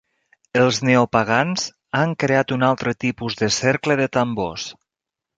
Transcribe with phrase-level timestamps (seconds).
[0.59, 1.65] Els neopagans
[1.99, 4.65] han creat un altre tipus de cercle de tambors.